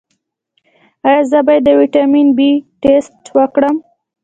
[1.07, 2.51] ایا زه باید د ویټامین بي
[2.81, 3.75] ټسټ وکړم؟